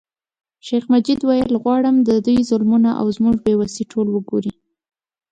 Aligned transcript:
شیخ 0.65 0.83
مجید 0.93 1.19
ویل 1.25 1.53
غواړم 1.63 1.95
د 2.01 2.09
دوی 2.25 2.39
ظلمونه 2.49 2.89
او 3.01 3.07
زموږ 3.17 3.35
بې 3.45 3.53
وسي 3.59 3.83
ټول 3.91 4.07
وګوري. 4.11 4.53